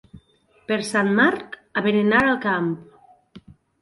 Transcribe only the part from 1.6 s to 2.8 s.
a berenar al camp.